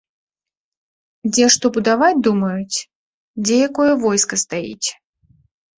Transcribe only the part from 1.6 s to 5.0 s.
будаваць думаюць, дзе якое войска стаіць.